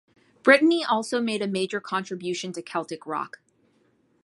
[0.41, 3.39] Brittany also made a major contribution to Celtic rock.